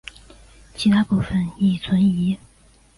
[0.73, 2.35] 其他部分亦存疑。